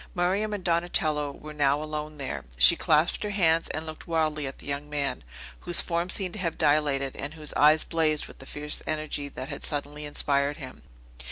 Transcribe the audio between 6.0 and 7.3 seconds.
seemed to have dilated,